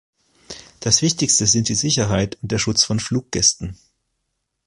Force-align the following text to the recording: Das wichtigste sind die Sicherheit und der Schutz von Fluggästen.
Das 0.79 1.03
wichtigste 1.03 1.45
sind 1.45 1.69
die 1.69 1.75
Sicherheit 1.75 2.35
und 2.41 2.51
der 2.51 2.57
Schutz 2.57 2.83
von 2.83 2.99
Fluggästen. 2.99 3.77